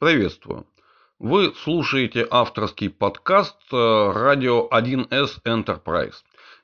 Приветствую. 0.00 0.66
Вы 1.20 1.54
слушаете 1.54 2.26
авторский 2.28 2.90
подкаст 2.90 3.56
э, 3.72 4.12
радио 4.12 4.68
1С 4.68 5.40
Enterprise. 5.46 6.16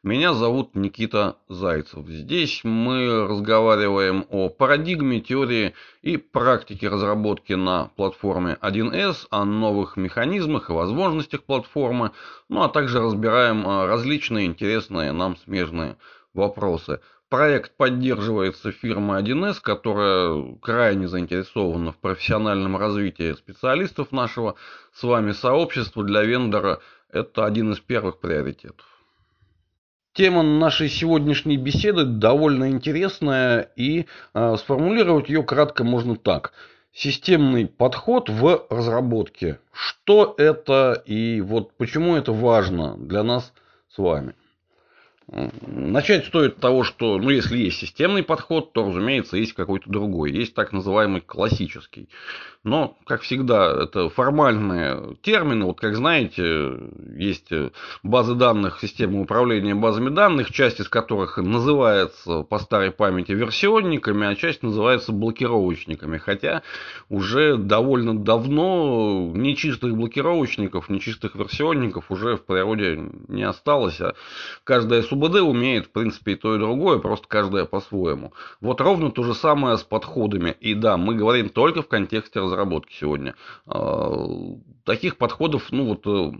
Меня 0.02 0.34
зовут 0.34 0.74
Никита 0.74 1.36
Зайцев. 1.48 2.08
Здесь 2.08 2.62
мы 2.64 3.28
разговариваем 3.28 4.26
о 4.30 4.48
парадигме, 4.48 5.20
теории 5.20 5.74
и 6.02 6.16
практике 6.16 6.88
разработки 6.88 7.52
на 7.52 7.92
платформе 7.94 8.58
1С, 8.60 9.28
о 9.30 9.44
новых 9.44 9.96
механизмах 9.96 10.68
и 10.68 10.72
возможностях 10.72 11.44
платформы, 11.44 12.10
ну 12.48 12.62
а 12.62 12.68
также 12.68 13.00
разбираем 13.00 13.64
э, 13.64 13.86
различные 13.86 14.46
интересные 14.46 15.12
нам 15.12 15.36
смежные 15.36 15.96
вопросы. 16.34 17.00
Проект 17.30 17.76
поддерживается 17.76 18.72
фирмой 18.72 19.22
1С, 19.22 19.60
которая 19.62 20.56
крайне 20.60 21.06
заинтересована 21.06 21.92
в 21.92 21.96
профессиональном 21.98 22.76
развитии 22.76 23.34
специалистов 23.34 24.10
нашего 24.10 24.56
с 24.92 25.04
вами 25.04 25.30
сообщества. 25.30 26.02
Для 26.02 26.24
вендора 26.24 26.80
это 27.08 27.44
один 27.44 27.70
из 27.70 27.78
первых 27.78 28.18
приоритетов. 28.18 28.84
Тема 30.12 30.42
нашей 30.42 30.88
сегодняшней 30.88 31.56
беседы 31.56 32.04
довольно 32.04 32.68
интересная 32.72 33.70
и 33.76 34.06
э, 34.34 34.56
сформулировать 34.56 35.28
ее 35.28 35.44
кратко 35.44 35.84
можно 35.84 36.16
так. 36.16 36.52
Системный 36.92 37.68
подход 37.68 38.28
в 38.28 38.66
разработке. 38.70 39.60
Что 39.72 40.34
это 40.36 41.00
и 41.06 41.40
вот 41.42 41.76
почему 41.76 42.16
это 42.16 42.32
важно 42.32 42.96
для 42.98 43.22
нас 43.22 43.52
с 43.88 43.98
вами. 43.98 44.34
Начать 45.32 46.26
стоит 46.26 46.56
того, 46.56 46.82
что, 46.82 47.18
ну, 47.18 47.30
если 47.30 47.56
есть 47.56 47.78
системный 47.78 48.24
подход, 48.24 48.72
то, 48.72 48.86
разумеется, 48.86 49.36
есть 49.36 49.52
какой-то 49.52 49.88
другой. 49.88 50.32
Есть 50.32 50.54
так 50.54 50.72
называемый 50.72 51.20
классический. 51.20 52.08
Но, 52.62 52.98
как 53.06 53.22
всегда, 53.22 53.84
это 53.84 54.10
формальные 54.10 55.16
термины. 55.22 55.64
Вот, 55.64 55.80
как 55.80 55.94
знаете, 55.94 56.78
есть 57.16 57.48
базы 58.02 58.34
данных 58.34 58.80
системы 58.80 59.22
управления 59.22 59.74
базами 59.74 60.10
данных, 60.10 60.52
часть 60.52 60.80
из 60.80 60.88
которых 60.88 61.38
называется 61.38 62.42
по 62.42 62.58
старой 62.58 62.90
памяти 62.90 63.32
версионниками, 63.32 64.26
а 64.26 64.34
часть 64.34 64.62
называется 64.62 65.12
блокировочниками. 65.12 66.18
Хотя 66.18 66.62
уже 67.08 67.56
довольно 67.56 68.18
давно 68.18 69.30
нечистых 69.34 69.96
блокировочников, 69.96 70.90
нечистых 70.90 71.36
версионников 71.36 72.10
уже 72.10 72.36
в 72.36 72.44
природе 72.44 72.98
не 73.28 73.44
осталось. 73.44 74.00
А 74.00 74.14
каждая 74.64 75.02
СУБД 75.20 75.40
умеет, 75.40 75.86
в 75.86 75.90
принципе, 75.90 76.32
и 76.32 76.36
то, 76.36 76.54
и 76.54 76.58
другое, 76.58 76.98
просто 76.98 77.28
каждая 77.28 77.64
по-своему. 77.64 78.32
Вот 78.60 78.80
ровно 78.80 79.10
то 79.10 79.22
же 79.22 79.34
самое 79.34 79.76
с 79.76 79.82
подходами. 79.82 80.56
И 80.60 80.74
да, 80.74 80.96
мы 80.96 81.14
говорим 81.14 81.50
только 81.50 81.82
в 81.82 81.88
контексте 81.88 82.40
разработки 82.40 82.94
сегодня. 82.94 83.34
А, 83.66 84.26
таких 84.84 85.16
подходов, 85.16 85.70
ну 85.72 85.84
вот, 85.84 86.06
э, 86.06 86.32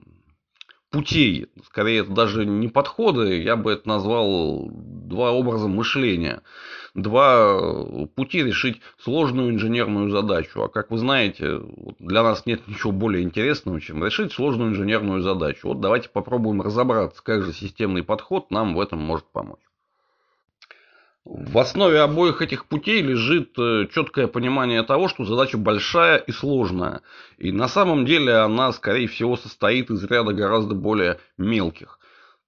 путей, 0.91 1.47
скорее 1.65 2.01
это 2.01 2.13
даже 2.13 2.45
не 2.45 2.69
подходы, 2.69 3.43
я 3.43 3.57
бы 3.57 3.73
это 3.73 3.89
назвал 3.89 4.69
два 4.71 5.33
образа 5.33 5.69
мышления, 5.69 6.43
два 6.95 7.87
пути 8.15 8.43
решить 8.43 8.81
сложную 8.99 9.51
инженерную 9.51 10.11
задачу. 10.11 10.63
А 10.63 10.69
как 10.69 10.91
вы 10.91 10.99
знаете, 10.99 11.61
для 11.99 12.23
нас 12.23 12.45
нет 12.47 12.67
ничего 12.67 12.93
более 12.93 13.23
интересного, 13.23 13.81
чем 13.81 14.05
решить 14.05 14.33
сложную 14.33 14.71
инженерную 14.71 15.23
задачу. 15.23 15.69
Вот 15.69 15.81
давайте 15.81 16.09
попробуем 16.09 16.61
разобраться, 16.61 17.23
как 17.23 17.43
же 17.43 17.53
системный 17.53 18.03
подход 18.03 18.51
нам 18.51 18.75
в 18.75 18.81
этом 18.81 19.01
может 19.01 19.27
помочь. 19.27 19.61
В 21.25 21.59
основе 21.59 22.01
обоих 22.01 22.41
этих 22.41 22.65
путей 22.65 23.03
лежит 23.03 23.53
э, 23.59 23.89
четкое 23.93 24.27
понимание 24.27 24.83
того, 24.83 25.07
что 25.07 25.27
задача 25.27 25.59
большая 25.59 26.17
и 26.17 26.33
сложная. 26.33 27.03
И 27.37 27.53
на 27.53 27.69
самом 27.69 28.07
деле 28.07 28.37
она, 28.37 28.73
скорее 28.73 29.07
всего, 29.07 29.37
состоит 29.37 29.91
из 29.91 30.03
ряда 30.05 30.33
гораздо 30.33 30.75
более 30.75 31.21
мелких. 31.37 31.99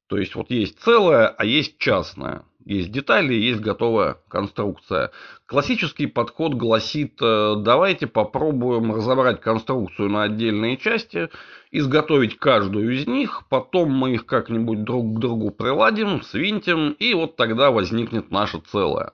То 0.06 0.16
есть 0.16 0.34
вот 0.34 0.50
есть 0.50 0.80
целое, 0.80 1.28
а 1.28 1.44
есть 1.44 1.76
частное. 1.76 2.44
Есть 2.64 2.92
детали, 2.92 3.34
есть 3.34 3.60
готовая 3.60 4.18
конструкция. 4.28 5.10
Классический 5.46 6.06
подход 6.06 6.54
гласит, 6.54 7.18
э, 7.20 7.54
давайте 7.58 8.06
попробуем 8.06 8.94
разобрать 8.94 9.40
конструкцию 9.40 10.08
на 10.10 10.22
отдельные 10.24 10.76
части, 10.76 11.28
изготовить 11.72 12.38
каждую 12.38 12.94
из 12.94 13.06
них, 13.06 13.42
потом 13.48 13.90
мы 13.90 14.14
их 14.14 14.26
как-нибудь 14.26 14.84
друг 14.84 15.16
к 15.16 15.18
другу 15.18 15.50
приладим, 15.50 16.22
свинтим, 16.22 16.92
и 16.92 17.14
вот 17.14 17.36
тогда 17.36 17.70
возникнет 17.70 18.30
наше 18.30 18.60
целое. 18.60 19.12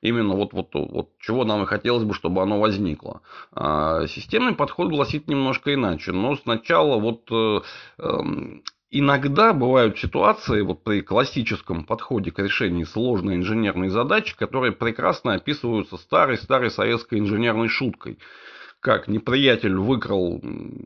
Именно 0.00 0.34
вот, 0.34 0.52
вот, 0.52 0.68
вот 0.72 1.10
чего 1.18 1.44
нам 1.44 1.64
и 1.64 1.66
хотелось 1.66 2.04
бы, 2.04 2.14
чтобы 2.14 2.42
оно 2.42 2.60
возникло. 2.60 3.22
А 3.52 4.06
системный 4.06 4.54
подход 4.54 4.88
гласит 4.88 5.26
немножко 5.26 5.74
иначе. 5.74 6.12
Но 6.12 6.36
сначала 6.36 7.00
вот 7.00 7.28
э, 7.30 7.60
э, 7.98 8.18
Иногда 8.98 9.52
бывают 9.52 9.98
ситуации 9.98 10.62
вот 10.62 10.82
при 10.82 11.02
классическом 11.02 11.84
подходе 11.84 12.30
к 12.30 12.38
решению 12.38 12.86
сложной 12.86 13.34
инженерной 13.36 13.90
задачи, 13.90 14.34
которые 14.34 14.72
прекрасно 14.72 15.34
описываются 15.34 15.98
старой-старой 15.98 16.70
советской 16.70 17.18
инженерной 17.18 17.68
шуткой. 17.68 18.18
Как 18.80 19.06
неприятель 19.06 19.74
выкрал 19.74 20.40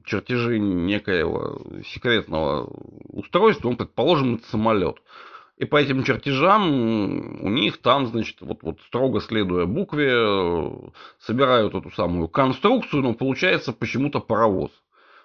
чертежи 0.04 0.58
некоего 0.58 1.60
секретного 1.86 2.64
устройства, 3.12 3.68
он, 3.68 3.76
предположим, 3.76 4.34
это 4.34 4.48
самолет. 4.48 4.96
И 5.58 5.64
по 5.64 5.76
этим 5.76 6.02
чертежам 6.02 7.44
у 7.44 7.48
них 7.48 7.76
там, 7.76 8.08
значит, 8.08 8.38
вот, 8.40 8.64
вот 8.64 8.80
строго 8.88 9.20
следуя 9.20 9.66
букве, 9.66 10.16
собирают 11.20 11.76
эту 11.76 11.92
самую 11.92 12.26
конструкцию, 12.26 13.02
но 13.02 13.14
получается 13.14 13.72
почему-то 13.72 14.18
паровоз. 14.18 14.72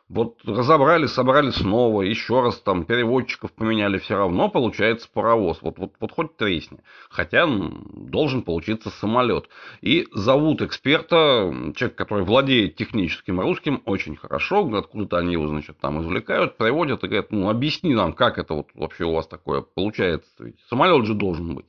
Вот 0.07 0.37
разобрали, 0.45 1.07
собрали 1.07 1.49
снова, 1.49 2.03
еще 2.03 2.41
раз 2.41 2.59
там 2.59 2.85
переводчиков 2.85 3.51
поменяли, 3.53 3.97
все 3.97 4.15
равно 4.15 4.49
получается 4.49 5.09
паровоз. 5.11 5.63
Вот, 5.63 5.79
вот, 5.79 5.93
вот 5.99 6.11
хоть 6.11 6.37
тресни. 6.37 6.77
Хотя 7.09 7.47
должен 7.47 8.43
получиться 8.43 8.91
самолет. 8.91 9.49
И 9.81 10.07
зовут 10.13 10.61
эксперта, 10.61 11.51
человек, 11.75 11.97
который 11.97 12.23
владеет 12.23 12.75
техническим 12.75 13.39
русским, 13.39 13.81
очень 13.85 14.15
хорошо. 14.15 14.69
Откуда-то 14.75 15.17
они 15.17 15.33
его, 15.33 15.47
значит, 15.47 15.79
там 15.79 15.99
извлекают, 16.01 16.55
приводят 16.57 17.03
и 17.03 17.07
говорят, 17.07 17.31
ну, 17.31 17.49
объясни 17.49 17.95
нам, 17.95 18.13
как 18.13 18.37
это 18.37 18.53
вот 18.53 18.67
вообще 18.75 19.05
у 19.05 19.13
вас 19.13 19.25
такое 19.25 19.61
получается. 19.61 20.29
Ведь 20.37 20.59
самолет 20.69 21.05
же 21.05 21.15
должен 21.15 21.55
быть 21.55 21.65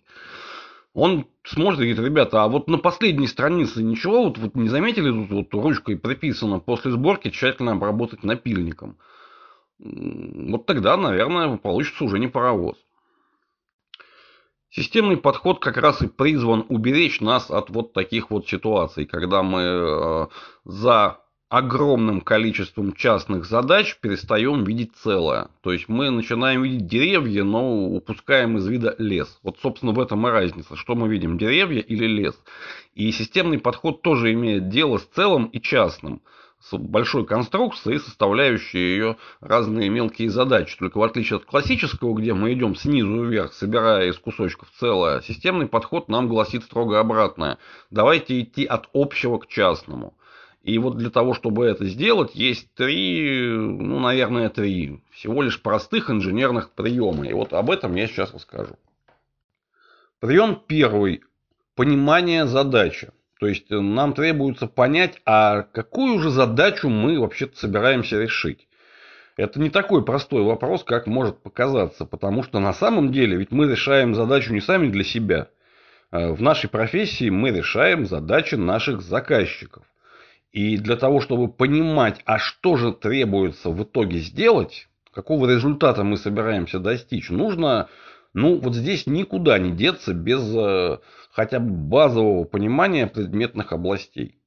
он 0.97 1.27
смотрит 1.45 1.81
и 1.81 1.93
говорит, 1.93 2.11
ребята, 2.11 2.43
а 2.43 2.49
вот 2.49 2.69
на 2.69 2.79
последней 2.79 3.27
странице 3.27 3.83
ничего, 3.83 4.25
вот, 4.25 4.39
вот 4.39 4.55
не 4.55 4.71
заметили, 4.71 5.11
тут 5.11 5.31
вот 5.31 5.63
ручкой 5.63 5.99
приписано 5.99 6.59
после 6.59 6.91
сборки 6.91 7.29
тщательно 7.29 7.73
обработать 7.73 8.25
напильником. 8.25 8.97
Вот 9.79 10.65
тогда, 10.65 10.97
наверное, 10.97 11.59
получится 11.59 12.03
уже 12.03 12.19
не 12.19 12.29
паровоз. 12.29 12.79
Системный 14.71 15.19
подход 15.19 15.59
как 15.59 15.77
раз 15.77 16.01
и 16.01 16.07
призван 16.07 16.65
уберечь 16.71 17.21
нас 17.21 17.51
от 17.51 17.69
вот 17.69 17.93
таких 17.93 18.31
вот 18.31 18.49
ситуаций, 18.49 19.05
когда 19.05 19.43
мы 19.43 19.61
э, 19.61 20.27
за 20.65 21.21
огромным 21.49 22.23
количеством 22.23 22.93
частных 22.93 23.45
задач 23.45 23.97
перестаем 24.01 24.65
видеть 24.65 24.93
целое. 24.97 25.49
То 25.63 25.73
есть 25.73 25.89
мы 25.89 26.11
начинаем 26.11 26.63
видеть 26.63 26.89
деревья, 26.89 27.45
но 27.45 27.87
упускаем 27.87 28.57
из 28.59 28.67
вида 28.67 28.97
лес. 28.99 29.39
Вот, 29.45 29.59
собственно, 29.63 29.93
в 29.93 30.01
этом 30.01 30.27
и 30.27 30.31
разница. 30.31 30.75
Что 30.77 30.97
мы 30.97 31.09
видим, 31.09 31.39
деревья 31.39 31.81
или 31.81 32.07
лес? 32.07 32.35
И 32.95 33.13
системный 33.13 33.59
подход 33.59 34.03
тоже 34.03 34.33
имеет 34.33 34.69
дело 34.69 34.99
с 34.99 35.05
целым 35.05 35.47
и 35.47 35.61
частным. 35.61 36.21
С 36.59 36.77
большой 36.77 37.25
конструкцией, 37.25 38.01
составляющей 38.01 38.79
ее 38.79 39.17
разные 39.41 39.89
мелкие 39.89 40.31
задачи. 40.31 40.77
Только 40.77 40.99
в 40.99 41.03
отличие 41.03 41.37
от 41.37 41.45
классического, 41.45 42.13
где 42.15 42.35
мы 42.35 42.55
идем 42.55 42.75
снизу 42.75 43.23
вверх, 43.23 43.53
собирая 43.53 44.09
из 44.09 44.19
кусочков 44.19 44.69
целое, 44.81 45.21
системный 45.21 45.69
подход 45.69 46.09
нам 46.09 46.27
гласит 46.27 46.65
строго 46.65 46.99
обратное. 46.99 47.59
Давайте 47.91 48.41
идти 48.41 48.65
от 48.65 48.89
общего 48.95 49.39
к 49.39 49.47
частному. 49.47 50.15
И 50.63 50.79
вот 50.79 50.97
для 50.97 51.11
того, 51.11 51.35
чтобы 51.35 51.67
это 51.67 51.87
сделать, 51.87 52.35
есть 52.35 52.73
три, 52.75 53.49
ну, 53.49 54.01
наверное, 54.01 54.49
три 54.49 55.01
всего 55.13 55.43
лишь 55.43 55.63
простых 55.63 56.11
инженерных 56.11 56.73
приема. 56.73 57.27
И 57.29 57.33
вот 57.33 57.53
об 57.53 57.71
этом 57.71 57.95
я 57.95 58.09
сейчас 58.09 58.35
расскажу. 58.35 58.77
Прием 60.19 60.61
первый. 60.67 61.23
Понимание 61.77 62.47
задачи. 62.47 63.11
То 63.39 63.47
есть 63.47 63.71
э, 63.71 63.79
нам 63.79 64.15
требуется 64.15 64.67
понять, 64.67 65.21
а 65.25 65.63
какую 65.63 66.19
же 66.21 66.31
задачу 66.31 66.89
мы 66.89 67.21
вообще-то 67.21 67.57
собираемся 67.57 68.21
решить. 68.21 68.67
Это 69.37 69.61
не 69.61 69.69
такой 69.69 70.03
простой 70.05 70.43
вопрос, 70.43 70.83
как 70.83 71.07
может 71.07 71.43
показаться, 71.43 72.07
потому 72.07 72.43
что 72.43 72.59
на 72.59 72.73
самом 72.73 73.13
деле 73.13 73.37
ведь 73.37 73.51
мы 73.51 73.71
решаем 73.71 74.15
задачу 74.15 74.55
не 74.55 74.61
сами 74.61 74.89
для 74.89 75.05
себя. 75.05 75.49
Э, 76.11 76.33
в 76.33 76.41
нашей 76.41 76.71
профессии 76.71 77.29
мы 77.29 77.51
решаем 77.51 78.07
задачи 78.07 78.55
наших 78.55 79.03
заказчиков. 79.03 79.85
И 80.57 80.79
для 80.79 80.97
того, 80.97 81.21
чтобы 81.21 81.49
понимать, 81.49 82.23
а 82.25 82.39
что 82.39 82.79
же 82.79 82.91
требуется 82.91 83.69
в 83.69 83.83
итоге 83.83 84.21
сделать, 84.21 84.89
какого 85.13 85.47
результата 85.47 86.03
мы 86.03 86.17
собираемся 86.17 86.79
достичь, 86.79 87.29
нужно, 87.29 87.91
ну, 88.33 88.59
вот 88.59 88.75
здесь 88.75 89.07
никуда 89.07 89.59
не 89.59 89.73
деться 89.73 90.15
без 90.15 90.41
э, 90.57 90.97
хотя 91.31 91.61
бы 91.61 91.71
базового 91.75 92.45
понимания 92.45 93.07
предметных 93.07 93.75
областей. 93.75 94.39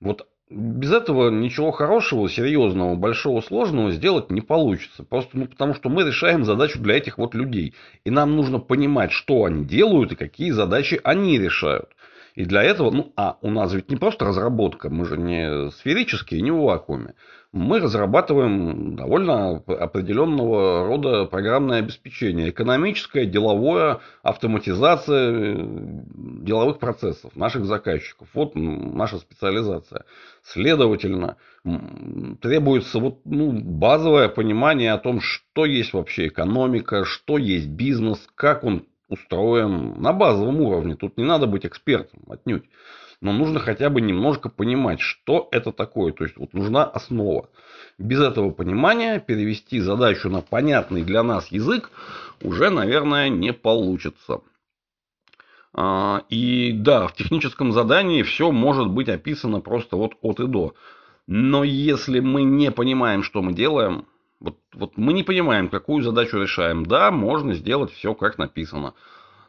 Вот 0.00 0.26
без 0.48 0.92
этого 0.92 1.28
ничего 1.28 1.72
хорошего, 1.72 2.26
серьезного, 2.30 2.94
большого, 2.94 3.42
сложного 3.42 3.90
сделать 3.90 4.30
не 4.30 4.40
получится. 4.40 5.04
Просто 5.04 5.36
ну, 5.36 5.46
потому, 5.46 5.74
что 5.74 5.90
мы 5.90 6.04
решаем 6.04 6.44
задачу 6.44 6.78
для 6.78 6.96
этих 6.96 7.18
вот 7.18 7.34
людей. 7.34 7.74
И 8.04 8.10
нам 8.10 8.34
нужно 8.34 8.60
понимать, 8.60 9.12
что 9.12 9.44
они 9.44 9.66
делают 9.66 10.12
и 10.12 10.16
какие 10.16 10.52
задачи 10.52 10.98
они 11.04 11.38
решают. 11.38 11.90
И 12.34 12.44
для 12.46 12.64
этого, 12.64 12.90
ну, 12.90 13.12
а 13.16 13.38
у 13.42 13.50
нас 13.50 13.72
ведь 13.72 13.90
не 13.90 13.96
просто 13.96 14.24
разработка, 14.24 14.90
мы 14.90 15.04
же 15.04 15.16
не 15.16 15.70
сферические, 15.70 16.42
не 16.42 16.50
в 16.50 16.62
вакууме. 16.62 17.14
Мы 17.52 17.78
разрабатываем 17.78 18.96
довольно 18.96 19.58
определенного 19.58 20.84
рода 20.84 21.26
программное 21.26 21.78
обеспечение. 21.78 22.50
Экономическое, 22.50 23.26
деловое, 23.26 24.00
автоматизация 24.24 25.30
э, 25.30 25.66
деловых 26.42 26.80
процессов 26.80 27.36
наших 27.36 27.66
заказчиков. 27.66 28.26
Вот 28.34 28.56
наша 28.56 29.18
специализация. 29.18 30.04
Следовательно, 30.42 31.36
требуется 32.40 32.98
вот, 32.98 33.20
ну, 33.24 33.52
базовое 33.52 34.28
понимание 34.28 34.92
о 34.92 34.98
том, 34.98 35.20
что 35.20 35.64
есть 35.64 35.92
вообще 35.92 36.26
экономика, 36.26 37.04
что 37.04 37.38
есть 37.38 37.68
бизнес, 37.68 38.18
как 38.34 38.64
он 38.64 38.86
устроен 39.14 40.00
на 40.00 40.12
базовом 40.12 40.60
уровне. 40.60 40.94
Тут 40.94 41.16
не 41.16 41.24
надо 41.24 41.46
быть 41.46 41.66
экспертом, 41.66 42.20
отнюдь. 42.28 42.64
Но 43.20 43.32
нужно 43.32 43.58
хотя 43.58 43.88
бы 43.88 44.00
немножко 44.00 44.50
понимать, 44.50 45.00
что 45.00 45.48
это 45.50 45.72
такое. 45.72 46.12
То 46.12 46.24
есть, 46.24 46.36
вот 46.36 46.52
нужна 46.52 46.84
основа. 46.84 47.48
Без 47.98 48.20
этого 48.20 48.50
понимания 48.50 49.18
перевести 49.18 49.80
задачу 49.80 50.28
на 50.28 50.42
понятный 50.42 51.02
для 51.02 51.22
нас 51.22 51.48
язык 51.48 51.90
уже, 52.42 52.70
наверное, 52.70 53.28
не 53.28 53.52
получится. 53.52 54.42
А, 55.72 56.22
и 56.28 56.72
да, 56.72 57.08
в 57.08 57.14
техническом 57.14 57.72
задании 57.72 58.22
все 58.22 58.50
может 58.50 58.88
быть 58.90 59.08
описано 59.08 59.60
просто 59.60 59.96
вот 59.96 60.14
от 60.20 60.40
и 60.40 60.46
до. 60.46 60.74
Но 61.26 61.64
если 61.64 62.20
мы 62.20 62.42
не 62.42 62.70
понимаем, 62.70 63.22
что 63.22 63.42
мы 63.42 63.54
делаем, 63.54 64.06
вот, 64.44 64.58
вот 64.74 64.96
мы 64.98 65.14
не 65.14 65.22
понимаем, 65.22 65.68
какую 65.68 66.02
задачу 66.02 66.38
решаем. 66.38 66.84
Да, 66.84 67.10
можно 67.10 67.54
сделать 67.54 67.92
все 67.92 68.14
как 68.14 68.36
написано. 68.36 68.94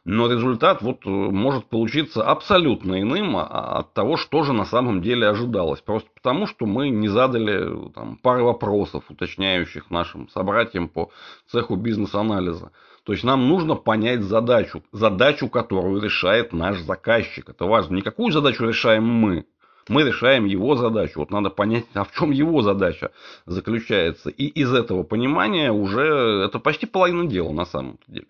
Но 0.06 0.32
результат 0.32 0.82
вот 0.84 1.06
э, 1.06 1.10
может 1.10 1.66
получиться 1.66 2.24
абсолютно 2.24 3.02
иным 3.02 3.36
а, 3.38 3.80
от 3.80 3.94
того, 3.94 4.18
что 4.18 4.44
же 4.44 4.54
на 4.54 4.64
самом 4.64 5.02
деле 5.02 5.28
ожидалось. 5.28 5.82
Просто 5.82 6.10
потому, 6.14 6.46
что 6.48 6.66
мы 6.66 6.90
не 6.90 7.08
задали 7.08 7.90
там, 7.90 8.18
пары 8.18 8.44
вопросов, 8.44 9.04
уточняющих 9.10 9.90
нашим 9.90 10.30
собратьям 10.30 10.88
по 10.90 11.10
цеху 11.48 11.76
бизнес-анализа. 11.76 12.72
То 13.04 13.12
есть 13.12 13.24
нам 13.24 13.50
нужно 13.50 13.76
понять 13.76 14.22
задачу, 14.22 14.84
задачу, 14.92 15.50
которую 15.50 16.02
решает 16.02 16.54
наш 16.54 16.80
заказчик. 16.80 17.50
Это 17.50 17.66
важно. 17.66 17.96
Не 17.96 18.02
какую 18.02 18.32
задачу 18.32 18.66
решаем 18.66 19.04
мы, 19.04 19.46
мы 19.88 20.04
решаем 20.04 20.46
его 20.46 20.76
задачу. 20.76 21.20
Вот 21.20 21.32
надо 21.32 21.50
понять, 21.50 21.86
а 21.94 22.04
в 22.04 22.12
чем 22.12 22.32
его 22.32 22.62
задача 22.62 23.12
заключается. 23.46 24.30
И 24.30 24.46
из 24.46 24.74
этого 24.74 25.04
понимания 25.04 25.72
уже 25.72 26.46
это 26.46 26.60
почти 26.60 26.86
половина 26.86 27.26
дела 27.28 27.52
на 27.52 27.66
самом 27.66 28.00
деле. 28.08 28.28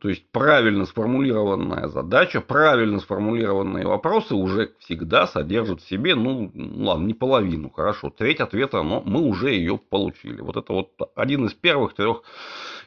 То 0.00 0.08
есть 0.08 0.24
правильно 0.30 0.86
сформулированная 0.86 1.88
задача, 1.88 2.40
правильно 2.40 3.00
сформулированные 3.00 3.86
вопросы 3.86 4.34
уже 4.34 4.72
всегда 4.78 5.26
содержат 5.26 5.82
в 5.82 5.88
себе, 5.88 6.14
ну, 6.14 6.50
ладно, 6.54 7.06
не 7.06 7.12
половину, 7.12 7.68
хорошо, 7.68 8.08
треть 8.08 8.40
ответа, 8.40 8.82
но 8.82 9.02
мы 9.04 9.20
уже 9.20 9.50
ее 9.50 9.76
получили. 9.76 10.40
Вот 10.40 10.56
это 10.56 10.72
вот 10.72 10.92
один 11.14 11.44
из 11.44 11.52
первых 11.52 11.94
трех 11.94 12.22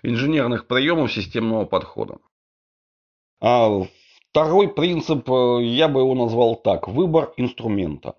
инженерных 0.01 0.65
приемов 0.65 1.13
системного 1.13 1.65
подхода. 1.65 2.17
А 3.39 3.69
Второй 4.37 4.67
принцип, 4.67 5.27
э, 5.31 5.63
я 5.63 5.87
бы 5.87 6.01
его 6.01 6.13
назвал 6.13 6.57
так, 6.57 6.87
выбор 6.87 7.33
инструмента. 7.37 8.13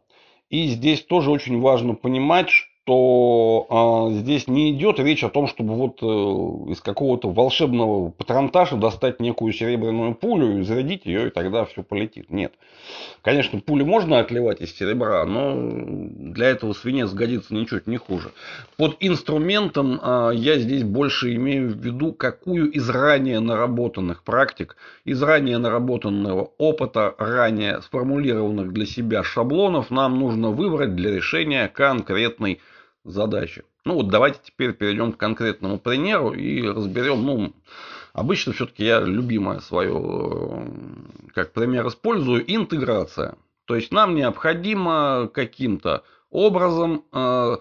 И 0.50 0.66
здесь 0.66 1.00
тоже 1.04 1.30
очень 1.30 1.60
важно 1.60 1.94
понимать, 1.94 2.50
что 2.88 3.66
а, 3.68 4.10
здесь 4.12 4.48
не 4.48 4.70
идет 4.70 4.98
речь 4.98 5.22
о 5.22 5.28
том, 5.28 5.46
чтобы 5.46 5.74
вот 5.74 5.98
э, 6.00 6.72
из 6.72 6.80
какого-то 6.80 7.30
волшебного 7.30 8.10
патронташа 8.10 8.76
достать 8.76 9.20
некую 9.20 9.52
серебряную 9.52 10.14
пулю 10.14 10.58
и 10.58 10.62
зарядить 10.62 11.04
ее, 11.04 11.26
и 11.26 11.30
тогда 11.30 11.66
все 11.66 11.82
полетит. 11.82 12.30
Нет. 12.30 12.54
Конечно, 13.20 13.60
пули 13.60 13.82
можно 13.82 14.20
отливать 14.20 14.62
из 14.62 14.74
серебра, 14.74 15.22
но 15.26 15.54
для 15.54 16.46
этого 16.46 16.72
свинец 16.72 17.12
годится 17.12 17.54
ничуть 17.54 17.86
не 17.86 17.98
хуже. 17.98 18.30
Под 18.78 18.96
инструментом 19.00 20.00
а, 20.02 20.30
я 20.30 20.58
здесь 20.58 20.82
больше 20.82 21.34
имею 21.34 21.68
в 21.68 21.76
виду, 21.76 22.14
какую 22.14 22.70
из 22.70 22.88
ранее 22.88 23.40
наработанных 23.40 24.22
практик, 24.22 24.76
из 25.04 25.22
ранее 25.22 25.58
наработанного 25.58 26.52
опыта, 26.56 27.14
ранее 27.18 27.82
сформулированных 27.82 28.72
для 28.72 28.86
себя 28.86 29.22
шаблонов 29.22 29.90
нам 29.90 30.18
нужно 30.18 30.52
выбрать 30.52 30.96
для 30.96 31.10
решения 31.10 31.68
конкретной 31.68 32.60
задачи. 33.10 33.64
Ну 33.84 33.94
вот 33.94 34.08
давайте 34.08 34.38
теперь 34.44 34.72
перейдем 34.72 35.12
к 35.12 35.16
конкретному 35.16 35.78
примеру 35.78 36.32
и 36.32 36.66
разберем, 36.66 37.24
ну, 37.24 37.52
обычно 38.12 38.52
все-таки 38.52 38.84
я 38.84 39.00
любимое 39.00 39.60
свое, 39.60 39.94
э, 39.94 40.66
как 41.34 41.52
пример 41.52 41.88
использую, 41.88 42.44
интеграция. 42.52 43.36
То 43.64 43.76
есть 43.76 43.92
нам 43.92 44.14
необходимо 44.14 45.30
каким-то 45.32 46.02
образом 46.30 47.04
э, 47.12 47.56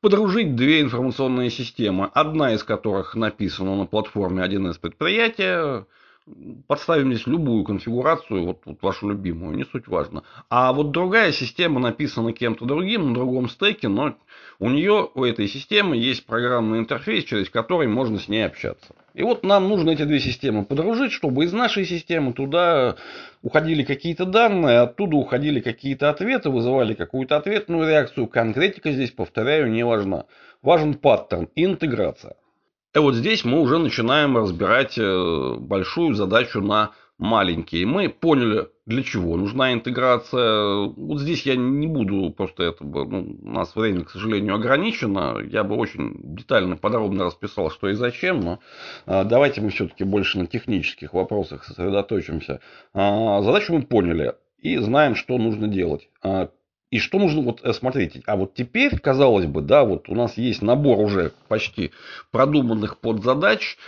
подружить 0.00 0.56
две 0.56 0.80
информационные 0.80 1.50
системы, 1.50 2.10
одна 2.12 2.52
из 2.54 2.64
которых 2.64 3.14
написана 3.14 3.76
на 3.76 3.86
платформе 3.86 4.42
1С 4.44 4.78
предприятия, 4.80 5.86
подставим 6.66 7.12
здесь 7.12 7.26
любую 7.26 7.64
конфигурацию, 7.64 8.44
вот, 8.46 8.60
вот 8.64 8.82
вашу 8.82 9.08
любимую, 9.08 9.56
не 9.56 9.64
суть 9.64 9.88
важно. 9.88 10.22
А 10.48 10.72
вот 10.72 10.92
другая 10.92 11.32
система 11.32 11.80
написана 11.80 12.32
кем-то 12.32 12.64
другим 12.64 13.08
на 13.08 13.14
другом 13.14 13.48
стеке, 13.48 13.88
но 13.88 14.14
у 14.58 14.70
нее, 14.70 15.08
у 15.14 15.24
этой 15.24 15.48
системы 15.48 15.96
есть 15.96 16.24
программный 16.26 16.78
интерфейс, 16.78 17.24
через 17.24 17.50
который 17.50 17.88
можно 17.88 18.18
с 18.18 18.28
ней 18.28 18.46
общаться. 18.46 18.94
И 19.14 19.22
вот 19.22 19.42
нам 19.42 19.68
нужно 19.68 19.90
эти 19.90 20.04
две 20.04 20.20
системы 20.20 20.64
подружить, 20.64 21.12
чтобы 21.12 21.44
из 21.44 21.52
нашей 21.52 21.84
системы 21.84 22.32
туда 22.32 22.96
уходили 23.42 23.82
какие-то 23.82 24.24
данные, 24.24 24.80
оттуда 24.80 25.16
уходили 25.16 25.60
какие-то 25.60 26.08
ответы, 26.08 26.50
вызывали 26.50 26.94
какую-то 26.94 27.36
ответную 27.36 27.88
реакцию. 27.88 28.28
Конкретика 28.28 28.92
здесь, 28.92 29.10
повторяю, 29.10 29.70
не 29.70 29.84
важна. 29.84 30.24
Важен 30.62 30.94
паттерн, 30.94 31.48
интеграция. 31.56 32.36
И 32.94 32.98
вот 32.98 33.14
здесь 33.14 33.44
мы 33.44 33.60
уже 33.60 33.78
начинаем 33.78 34.36
разбирать 34.36 34.98
э, 34.98 35.56
большую 35.58 36.14
задачу 36.14 36.60
на 36.60 36.90
маленькие. 37.16 37.86
Мы 37.86 38.08
поняли, 38.10 38.68
для 38.84 39.02
чего 39.02 39.36
нужна 39.36 39.72
интеграция. 39.72 40.88
Вот 40.88 41.20
здесь 41.20 41.46
я 41.46 41.56
не 41.56 41.86
буду 41.86 42.30
просто 42.30 42.64
это, 42.64 42.84
ну, 42.84 43.38
у 43.42 43.48
нас 43.48 43.74
время, 43.76 44.04
к 44.04 44.10
сожалению, 44.10 44.56
ограничено. 44.56 45.38
Я 45.42 45.64
бы 45.64 45.76
очень 45.76 46.16
детально, 46.34 46.76
подробно 46.76 47.24
расписал, 47.24 47.70
что 47.70 47.88
и 47.88 47.94
зачем, 47.94 48.40
но 48.40 48.58
а, 49.06 49.24
давайте 49.24 49.60
мы 49.60 49.70
все-таки 49.70 50.04
больше 50.04 50.38
на 50.38 50.46
технических 50.46 51.14
вопросах 51.14 51.64
сосредоточимся. 51.64 52.60
А, 52.92 53.40
задачу 53.42 53.72
мы 53.72 53.82
поняли 53.82 54.34
и 54.58 54.76
знаем, 54.78 55.14
что 55.14 55.38
нужно 55.38 55.68
делать. 55.68 56.08
А, 56.22 56.50
и 56.92 56.98
что 56.98 57.18
нужно, 57.18 57.40
вот 57.40 57.60
э, 57.64 57.72
смотрите, 57.72 58.22
а 58.26 58.36
вот 58.36 58.52
теперь, 58.52 58.98
казалось 58.98 59.46
бы, 59.46 59.62
да, 59.62 59.82
вот 59.82 60.10
у 60.10 60.14
нас 60.14 60.36
есть 60.36 60.60
набор 60.60 60.98
уже 60.98 61.32
почти 61.48 61.90
продуманных 62.30 62.98
подзадач, 62.98 63.78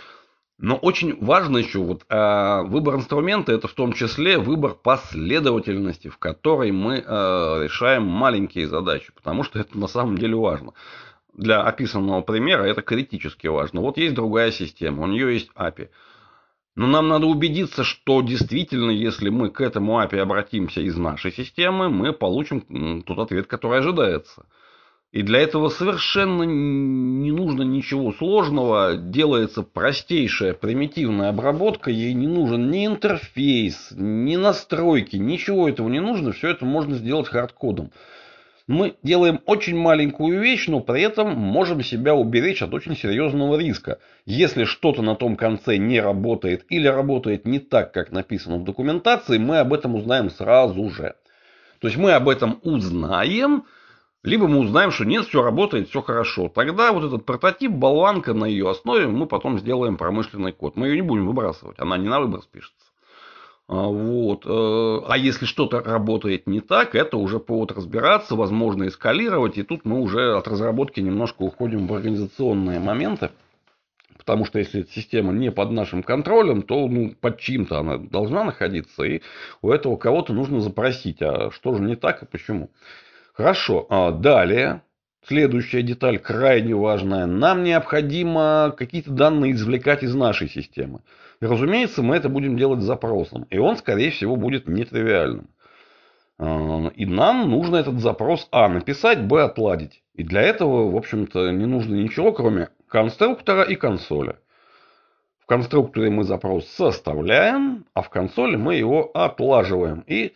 но 0.57 0.75
очень 0.75 1.15
важно 1.23 1.59
еще 1.59 1.79
вот 1.79 2.03
э, 2.09 2.61
выбор 2.63 2.95
инструмента, 2.95 3.51
это 3.51 3.67
в 3.67 3.73
том 3.73 3.93
числе 3.93 4.39
выбор 4.39 4.73
последовательности, 4.73 6.07
в 6.07 6.17
которой 6.17 6.71
мы 6.71 6.95
э, 6.95 7.63
решаем 7.65 8.07
маленькие 8.07 8.67
задачи, 8.67 9.11
потому 9.13 9.43
что 9.43 9.59
это 9.59 9.77
на 9.77 9.87
самом 9.87 10.17
деле 10.17 10.35
важно. 10.35 10.73
Для 11.35 11.61
описанного 11.61 12.21
примера 12.21 12.63
это 12.63 12.81
критически 12.81 13.45
важно. 13.45 13.81
Вот 13.81 13.97
есть 13.97 14.15
другая 14.15 14.49
система, 14.49 15.03
у 15.03 15.07
нее 15.07 15.31
есть 15.31 15.51
API. 15.55 15.89
Но 16.75 16.87
нам 16.87 17.07
надо 17.07 17.25
убедиться, 17.25 17.83
что 17.85 18.21
действительно, 18.21 18.91
если 18.91 19.29
мы 19.29 19.49
к 19.49 19.61
этому 19.61 20.01
API 20.01 20.19
обратимся 20.19 20.81
из 20.81 20.97
нашей 20.97 21.31
системы, 21.31 21.89
мы 21.89 22.11
получим 22.11 23.03
тот 23.03 23.17
ответ, 23.19 23.47
который 23.47 23.79
ожидается. 23.79 24.45
И 25.13 25.21
для 25.21 25.39
этого 25.39 25.69
совершенно 25.69 26.43
не 26.43 27.31
нужно 27.31 27.61
ничего 27.61 28.11
сложного, 28.11 28.97
делается 28.97 29.63
простейшая 29.63 30.53
примитивная 30.53 31.29
обработка, 31.29 31.89
ей 31.89 32.13
не 32.13 32.27
нужен 32.27 32.69
ни 32.69 32.85
интерфейс, 32.85 33.91
ни 33.91 34.35
настройки, 34.35 35.15
ничего 35.15 35.69
этого 35.69 35.87
не 35.87 36.01
нужно, 36.01 36.33
все 36.33 36.49
это 36.49 36.65
можно 36.65 36.95
сделать 36.95 37.29
хардкодом 37.29 37.91
мы 38.67 38.95
делаем 39.03 39.41
очень 39.45 39.77
маленькую 39.77 40.41
вещь, 40.41 40.67
но 40.67 40.79
при 40.79 41.01
этом 41.01 41.37
можем 41.37 41.83
себя 41.83 42.15
уберечь 42.15 42.63
от 42.63 42.73
очень 42.73 42.95
серьезного 42.95 43.57
риска. 43.57 43.99
Если 44.25 44.63
что-то 44.63 45.03
на 45.03 45.15
том 45.15 45.35
конце 45.35 45.77
не 45.77 46.01
работает 46.01 46.65
или 46.69 46.87
работает 46.87 47.45
не 47.45 47.59
так, 47.59 47.93
как 47.93 48.11
написано 48.11 48.57
в 48.57 48.63
документации, 48.63 49.37
мы 49.37 49.59
об 49.59 49.73
этом 49.73 49.93
узнаем 49.93 50.31
сразу 50.31 50.89
же. 50.89 51.15
То 51.79 51.87
есть 51.87 51.97
мы 51.97 52.13
об 52.13 52.27
этом 52.27 52.59
узнаем, 52.63 53.65
либо 54.23 54.47
мы 54.47 54.59
узнаем, 54.59 54.89
что 54.89 55.05
нет, 55.05 55.25
все 55.27 55.43
работает, 55.43 55.89
все 55.89 56.01
хорошо. 56.01 56.49
Тогда 56.49 56.91
вот 56.91 57.03
этот 57.03 57.25
прототип, 57.25 57.69
болванка 57.69 58.33
на 58.33 58.45
ее 58.45 58.67
основе, 58.67 59.05
мы 59.05 59.27
потом 59.27 59.59
сделаем 59.59 59.97
промышленный 59.97 60.53
код. 60.53 60.75
Мы 60.75 60.87
ее 60.87 60.95
не 60.95 61.01
будем 61.03 61.27
выбрасывать, 61.27 61.77
она 61.77 61.97
не 61.97 62.09
на 62.09 62.19
выбор 62.19 62.41
спишется. 62.41 62.84
А, 63.67 63.87
вот. 63.87 64.45
Э, 64.45 65.05
а 65.07 65.17
если 65.17 65.45
что-то 65.45 65.81
работает 65.81 66.45
не 66.45 66.59
так, 66.61 66.93
это 66.93 67.17
уже 67.17 67.39
повод 67.39 67.71
разбираться, 67.71 68.35
возможно, 68.35 68.87
эскалировать. 68.87 69.57
И 69.57 69.63
тут 69.63 69.85
мы 69.85 70.01
уже 70.01 70.35
от 70.35 70.47
разработки 70.47 70.99
немножко 70.99 71.41
уходим 71.41 71.87
в 71.87 71.93
организационные 71.93 72.79
моменты. 72.79 73.31
Потому 74.17 74.45
что 74.45 74.59
если 74.59 74.83
система 74.83 75.33
не 75.33 75.51
под 75.51 75.71
нашим 75.71 76.03
контролем, 76.03 76.61
то 76.61 76.87
ну, 76.87 77.15
под 77.19 77.39
чьим-то 77.39 77.79
она 77.79 77.97
должна 77.97 78.43
находиться. 78.43 79.03
И 79.03 79.21
у 79.61 79.71
этого 79.71 79.97
кого-то 79.97 80.33
нужно 80.33 80.61
запросить, 80.61 81.21
а 81.21 81.51
что 81.51 81.75
же 81.75 81.81
не 81.81 81.95
так 81.95 82.23
и 82.23 82.25
почему. 82.25 82.71
Хорошо. 83.33 83.85
А 83.89 84.11
далее, 84.11 84.81
следующая 85.27 85.81
деталь 85.81 86.19
крайне 86.19 86.75
важная. 86.75 87.25
Нам 87.25 87.63
необходимо 87.63 88.73
какие-то 88.77 89.11
данные 89.11 89.53
извлекать 89.53 90.03
из 90.03 90.13
нашей 90.15 90.49
системы. 90.49 91.01
И, 91.41 91.45
разумеется, 91.45 92.01
мы 92.01 92.15
это 92.15 92.29
будем 92.29 92.57
делать 92.57 92.81
запросом. 92.81 93.45
И 93.49 93.57
он, 93.57 93.77
скорее 93.77 94.11
всего, 94.11 94.35
будет 94.35 94.67
нетривиальным. 94.67 95.49
А, 96.37 96.87
и 96.95 97.05
нам 97.05 97.49
нужно 97.49 97.77
этот 97.77 97.99
запрос 97.99 98.47
А 98.51 98.67
написать, 98.69 99.25
Б 99.25 99.43
отладить. 99.43 100.03
И 100.13 100.23
для 100.23 100.41
этого, 100.41 100.91
в 100.91 100.95
общем-то, 100.95 101.51
не 101.51 101.65
нужно 101.65 101.95
ничего, 101.95 102.31
кроме 102.31 102.69
конструктора 102.87 103.63
и 103.63 103.75
консоли. 103.75 104.37
В 105.39 105.45
конструкторе 105.45 106.09
мы 106.09 106.23
запрос 106.23 106.67
составляем, 106.67 107.85
а 107.93 108.01
в 108.01 108.09
консоли 108.09 108.55
мы 108.55 108.75
его 108.75 109.11
отлаживаем. 109.13 110.03
И 110.07 110.33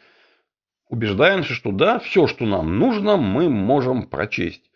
убеждаемся, 0.88 1.54
что 1.54 1.72
да, 1.72 2.00
все, 2.00 2.28
что 2.28 2.46
нам 2.46 2.78
нужно, 2.78 3.18
мы 3.18 3.50
можем 3.50 4.04
прочесть. 4.04 4.69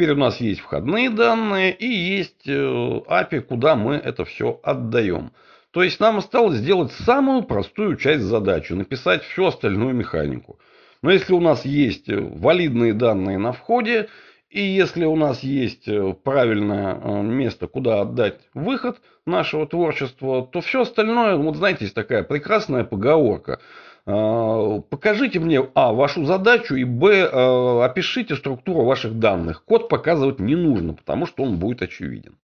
Теперь 0.00 0.14
у 0.14 0.18
нас 0.18 0.40
есть 0.40 0.60
входные 0.60 1.10
данные 1.10 1.74
и 1.74 1.86
есть 1.86 2.48
API, 2.48 3.28
э, 3.32 3.40
куда 3.42 3.76
мы 3.76 3.96
это 3.96 4.24
все 4.24 4.58
отдаем. 4.62 5.30
То 5.72 5.82
есть 5.82 6.00
нам 6.00 6.16
осталось 6.16 6.56
сделать 6.56 6.90
самую 6.90 7.42
простую 7.42 7.96
часть 7.96 8.22
задачи, 8.22 8.72
написать 8.72 9.22
всю 9.24 9.44
остальную 9.44 9.94
механику. 9.94 10.58
Но 11.02 11.10
если 11.10 11.34
у 11.34 11.40
нас 11.40 11.66
есть 11.66 12.08
э, 12.08 12.18
валидные 12.18 12.94
данные 12.94 13.36
на 13.36 13.52
входе, 13.52 14.08
и 14.48 14.62
если 14.62 15.04
у 15.04 15.16
нас 15.16 15.42
есть 15.42 15.86
э, 15.86 16.14
правильное 16.24 16.94
место, 17.20 17.66
куда 17.66 18.00
отдать 18.00 18.40
выход 18.54 19.02
нашего 19.26 19.66
творчества, 19.66 20.48
то 20.50 20.62
все 20.62 20.80
остальное, 20.80 21.36
вот 21.36 21.56
знаете, 21.56 21.84
есть 21.84 21.94
такая 21.94 22.22
прекрасная 22.22 22.84
поговорка. 22.84 23.60
Покажите 24.90 25.40
мне, 25.40 25.68
а, 25.74 25.92
вашу 25.92 26.24
задачу, 26.24 26.74
и, 26.74 26.84
б, 26.84 27.24
опишите 27.84 28.36
структуру 28.36 28.84
ваших 28.84 29.18
данных. 29.18 29.64
Код 29.64 29.88
показывать 29.88 30.40
не 30.40 30.56
нужно, 30.56 30.94
потому 30.94 31.26
что 31.26 31.42
он 31.42 31.58
будет 31.58 31.82
очевиден. 31.82 32.36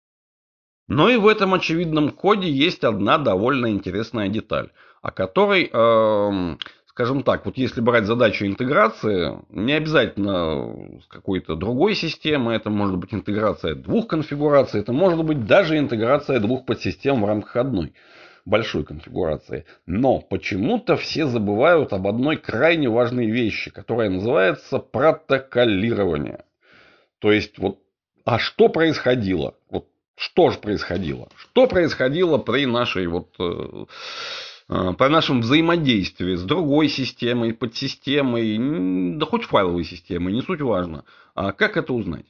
Но 0.87 1.09
и 1.09 1.17
в 1.17 1.27
этом 1.27 1.53
очевидном 1.53 2.11
коде 2.11 2.49
есть 2.49 2.83
одна 2.83 3.17
довольно 3.17 3.71
интересная 3.71 4.29
деталь, 4.29 4.69
о 5.01 5.11
которой, 5.11 5.69
э, 5.71 6.57
скажем 6.85 7.23
так, 7.23 7.45
вот 7.45 7.57
если 7.57 7.81
брать 7.81 8.05
задачу 8.05 8.45
интеграции, 8.45 9.39
не 9.49 9.73
обязательно 9.73 10.99
с 11.01 11.07
какой-то 11.07 11.55
другой 11.55 11.95
системы, 11.95 12.53
это 12.53 12.69
может 12.69 12.97
быть 12.97 13.13
интеграция 13.13 13.73
двух 13.73 14.07
конфигураций, 14.07 14.81
это 14.81 14.93
может 14.93 15.23
быть 15.23 15.45
даже 15.45 15.77
интеграция 15.79 16.39
двух 16.39 16.65
подсистем 16.65 17.23
в 17.23 17.25
рамках 17.25 17.55
одной 17.55 17.93
большой 18.45 18.85
конфигурации. 18.85 19.65
Но 19.85 20.19
почему-то 20.19 20.95
все 20.95 21.25
забывают 21.25 21.93
об 21.93 22.07
одной 22.07 22.37
крайне 22.37 22.87
важной 22.89 23.29
вещи, 23.29 23.71
которая 23.71 24.09
называется 24.09 24.79
протоколирование. 24.79 26.45
То 27.19 27.31
есть, 27.31 27.57
вот, 27.57 27.79
а 28.23 28.39
что 28.39 28.69
происходило? 28.69 29.55
Вот 29.69 29.87
что 30.15 30.49
же 30.51 30.59
происходило? 30.59 31.27
Что 31.35 31.67
происходило 31.67 32.37
при 32.37 32.65
нашей 32.65 33.07
вот 33.07 33.35
э, 33.39 33.85
э, 34.69 34.93
при 34.97 35.09
нашем 35.09 35.41
взаимодействии 35.41 36.35
с 36.35 36.43
другой 36.43 36.87
системой, 36.87 37.53
подсистемой, 37.53 39.17
да 39.17 39.25
хоть 39.25 39.43
файловой 39.43 39.83
системой, 39.83 40.33
не 40.33 40.41
суть 40.41 40.61
важно. 40.61 41.03
А 41.33 41.51
как 41.51 41.75
это 41.75 41.93
узнать? 41.93 42.25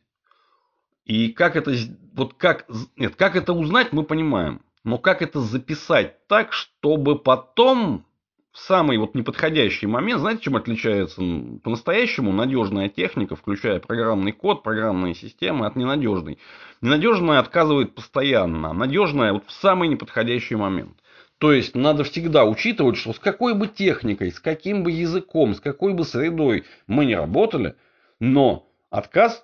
И 1.06 1.28
как 1.28 1.56
это, 1.56 1.76
вот 2.14 2.34
как, 2.34 2.66
нет, 2.96 3.16
как 3.16 3.36
это 3.36 3.54
узнать, 3.54 3.94
мы 3.94 4.04
понимаем. 4.04 4.62
Но 4.86 5.00
как 5.00 5.24
это 5.24 5.42
записать 5.42 6.28
так, 6.28 6.54
чтобы 6.54 7.18
потом 7.18 8.06
в 8.52 8.60
самый 8.60 9.00
вот 9.00 9.16
неподходящий 9.16 9.88
момент, 9.88 10.22
знаете, 10.22 10.44
чем 10.44 10.56
отличается 10.56 11.22
по-настоящему 11.64 12.32
надежная 12.32 12.88
техника, 12.88 13.36
включая 13.36 13.80
программный 13.80 14.32
код, 14.32 14.62
программные 14.62 15.16
системы 15.16 15.66
от 15.66 15.76
ненадежной? 15.76 16.38
Ненадежная 16.82 17.40
отказывает 17.40 17.96
постоянно, 17.96 18.70
а 18.70 18.74
надежная 18.74 19.34
вот 19.34 19.48
в 19.48 19.52
самый 19.52 19.90
неподходящий 19.90 20.56
момент. 20.56 20.96
То 21.40 21.52
есть 21.52 21.76
надо 21.76 22.04
всегда 22.04 22.46
учитывать, 22.46 22.96
что 22.96 23.12
с 23.12 23.20
какой 23.20 23.56
бы 23.56 23.68
техникой, 23.68 24.32
с 24.32 24.40
каким 24.40 24.84
бы 24.84 24.92
языком, 24.92 25.56
с 25.56 25.60
какой 25.60 25.96
бы 25.96 26.04
средой 26.06 26.64
мы 26.86 27.06
не 27.06 27.16
работали, 27.16 27.76
но 28.20 28.70
отказ 28.92 29.44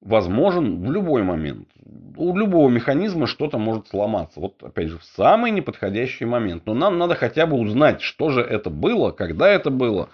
возможен 0.00 0.84
в 0.84 0.90
любой 0.90 1.22
момент. 1.22 1.68
У 2.16 2.36
любого 2.36 2.68
механизма 2.68 3.26
что-то 3.26 3.58
может 3.58 3.88
сломаться. 3.88 4.40
Вот 4.40 4.62
опять 4.62 4.88
же 4.88 4.98
в 4.98 5.04
самый 5.04 5.50
неподходящий 5.50 6.24
момент. 6.24 6.64
Но 6.66 6.74
нам 6.74 6.98
надо 6.98 7.14
хотя 7.14 7.46
бы 7.46 7.56
узнать, 7.56 8.00
что 8.00 8.30
же 8.30 8.40
это 8.40 8.70
было, 8.70 9.10
когда 9.10 9.48
это 9.48 9.70
было 9.70 10.08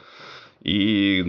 и 0.61 1.23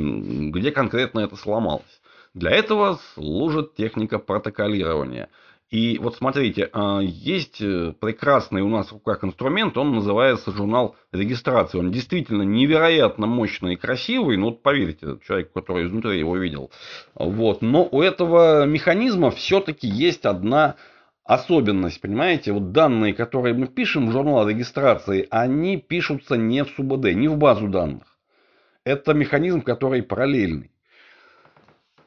где 0.52 0.72
конкретно 0.72 1.20
это 1.20 1.36
сломалось. 1.36 2.02
Для 2.34 2.52
этого 2.52 3.00
служит 3.14 3.76
техника 3.76 4.20
протоколирования– 4.20 5.30
и 5.72 5.98
вот 5.98 6.16
смотрите, 6.16 6.70
а, 6.74 7.00
есть 7.02 7.60
э, 7.60 7.94
прекрасный 8.00 8.62
у 8.62 8.70
нас 8.70 8.90
в 8.90 8.94
руках 8.94 9.24
инструмент, 9.24 9.76
он 9.78 9.96
называется 9.96 10.52
журнал 10.52 10.96
регистрации. 11.12 11.80
Он 11.80 11.92
действительно 11.92 12.44
невероятно 12.44 13.26
мощный 13.26 13.74
и 13.74 13.78
красивый, 13.78 14.38
ну 14.38 14.46
вот 14.46 14.62
поверьте, 14.62 15.18
человек, 15.26 15.52
который 15.54 15.88
изнутри 15.88 16.20
его 16.20 16.38
видел. 16.38 16.72
Вот. 17.16 17.64
Но 17.64 17.88
у 17.92 18.02
этого 18.02 18.66
механизма 18.66 19.32
все-таки 19.32 19.88
есть 19.88 20.26
одна 20.26 20.76
особенность, 21.24 22.00
понимаете? 22.00 22.52
Вот 22.52 22.72
данные, 22.72 23.16
которые 23.16 23.56
мы 23.56 23.68
пишем 23.68 24.08
в 24.08 24.12
журнал 24.12 24.48
регистрации, 24.48 25.28
они 25.32 25.78
пишутся 25.78 26.38
не 26.38 26.64
в 26.64 26.70
СУБД, 26.70 27.16
не 27.16 27.28
в 27.28 27.38
базу 27.38 27.68
данных. 27.68 28.04
Это 28.84 29.16
механизм, 29.16 29.62
который 29.62 30.04
параллельный. 30.04 30.70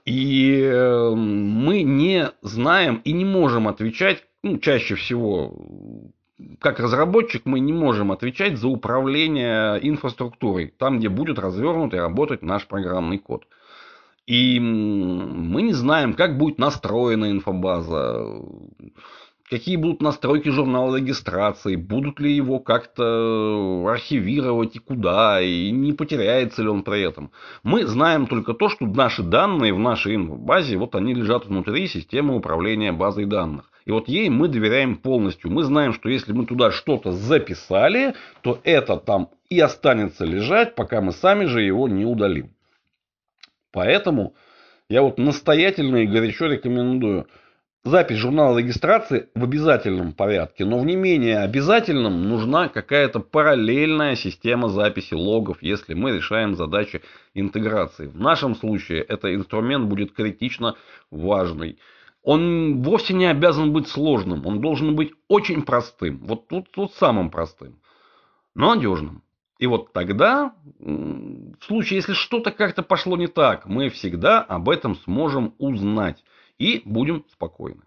И 0.08 0.62
эм, 0.62 1.50
мы 1.50 1.82
не 1.82 2.30
знаем 2.40 3.02
и 3.04 3.12
не 3.12 3.26
можем 3.26 3.68
отвечать, 3.68 4.24
ну, 4.42 4.56
чаще 4.56 4.94
всего, 4.94 5.52
как 6.60 6.80
разработчик, 6.80 7.42
мы 7.44 7.60
не 7.60 7.74
можем 7.74 8.10
отвечать 8.10 8.56
за 8.56 8.68
управление 8.68 9.78
инфраструктурой, 9.86 10.72
там, 10.78 10.98
где 10.98 11.10
будет 11.10 11.38
развернут 11.38 11.92
и 11.92 11.98
работать 11.98 12.40
наш 12.40 12.66
программный 12.66 13.18
код. 13.18 13.46
И 14.26 14.58
мы 14.58 15.60
не 15.60 15.74
знаем, 15.74 16.14
как 16.14 16.38
будет 16.38 16.56
настроена 16.56 17.30
инфобаза, 17.30 18.24
какие 19.48 19.76
будут 19.76 20.02
настройки 20.02 20.48
журнала 20.48 20.96
регистрации, 20.96 21.76
будут 21.76 22.20
ли 22.20 22.32
его 22.32 22.58
как-то 22.58 23.86
архивировать 23.88 24.76
и 24.76 24.78
куда, 24.78 25.40
и 25.40 25.70
не 25.70 25.92
потеряется 25.92 26.62
ли 26.62 26.68
он 26.68 26.82
при 26.82 27.02
этом. 27.02 27.30
Мы 27.62 27.86
знаем 27.86 28.26
только 28.26 28.54
то, 28.54 28.68
что 28.68 28.86
наши 28.86 29.22
данные 29.22 29.72
в 29.72 29.78
нашей 29.78 30.18
базе, 30.18 30.76
вот 30.76 30.94
они 30.94 31.14
лежат 31.14 31.46
внутри 31.46 31.86
системы 31.88 32.36
управления 32.36 32.92
базой 32.92 33.24
данных. 33.26 33.70
И 33.86 33.90
вот 33.90 34.08
ей 34.08 34.28
мы 34.28 34.48
доверяем 34.48 34.96
полностью. 34.96 35.50
Мы 35.50 35.64
знаем, 35.64 35.94
что 35.94 36.10
если 36.10 36.32
мы 36.32 36.44
туда 36.44 36.70
что-то 36.70 37.12
записали, 37.12 38.14
то 38.42 38.60
это 38.64 38.98
там 38.98 39.30
и 39.48 39.58
останется 39.60 40.26
лежать, 40.26 40.74
пока 40.74 41.00
мы 41.00 41.12
сами 41.12 41.46
же 41.46 41.62
его 41.62 41.88
не 41.88 42.04
удалим. 42.04 42.50
Поэтому 43.72 44.34
я 44.90 45.00
вот 45.00 45.16
настоятельно 45.18 45.96
и 45.96 46.06
горячо 46.06 46.46
рекомендую– 46.46 47.26
запись 47.84 48.18
журнала 48.18 48.58
регистрации 48.58 49.28
в 49.34 49.44
обязательном 49.44 50.12
порядке, 50.12 50.64
но 50.64 50.78
в 50.78 50.86
не 50.86 50.96
менее 50.96 51.38
обязательном 51.38 52.28
нужна 52.28 52.68
какая-то 52.68 53.20
параллельная 53.20 54.14
система 54.16 54.68
записи 54.68 55.14
логов, 55.14 55.58
если 55.62 55.94
мы 55.94 56.12
решаем 56.12 56.54
задачи 56.54 57.02
интеграции. 57.34 58.06
В 58.06 58.20
нашем 58.20 58.54
случае 58.54 59.02
этот 59.02 59.32
инструмент 59.32 59.86
будет 59.86 60.12
критично 60.12 60.76
важный. 61.10 61.78
Он 62.22 62.82
вовсе 62.82 63.14
не 63.14 63.26
обязан 63.26 63.72
быть 63.72 63.88
сложным, 63.88 64.46
он 64.46 64.60
должен 64.60 64.94
быть 64.96 65.12
очень 65.28 65.62
простым, 65.62 66.18
вот 66.24 66.48
тут, 66.48 66.70
тут 66.72 66.92
самым 66.94 67.30
простым, 67.30 67.80
но 68.54 68.74
надежным. 68.74 69.22
И 69.58 69.66
вот 69.66 69.92
тогда, 69.92 70.54
в 70.78 71.64
случае, 71.64 71.96
если 71.96 72.12
что-то 72.12 72.52
как-то 72.52 72.82
пошло 72.82 73.16
не 73.16 73.26
так, 73.26 73.66
мы 73.66 73.88
всегда 73.88 74.40
об 74.40 74.68
этом 74.68 74.94
сможем 74.94 75.54
узнать 75.58 76.22
и 76.58 76.82
будем 76.84 77.24
спокойны. 77.32 77.82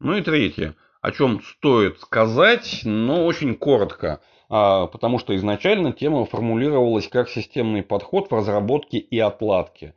Ну 0.00 0.16
и 0.16 0.22
третье, 0.22 0.74
о 1.00 1.12
чем 1.12 1.42
стоит 1.42 2.00
сказать, 2.00 2.80
но 2.84 3.24
очень 3.24 3.54
коротко, 3.54 4.20
а, 4.48 4.86
потому 4.86 5.18
что 5.18 5.36
изначально 5.36 5.92
тема 5.92 6.24
формулировалась 6.24 7.08
как 7.08 7.28
системный 7.28 7.82
подход 7.82 8.30
в 8.30 8.34
разработке 8.34 8.98
и 8.98 9.18
отладке. 9.18 9.94